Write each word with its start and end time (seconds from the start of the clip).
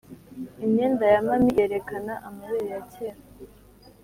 imyenda 0.65 1.03
ya 1.13 1.19
mummy 1.25 1.51
yerekana 1.57 2.13
amabere 2.27 2.67
ya 2.73 2.81
kera. 2.91 3.21